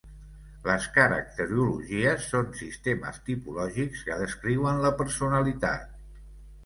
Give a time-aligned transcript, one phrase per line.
[0.67, 5.89] Les caracterologies són sistemes tipològics que descriuen la personalitat.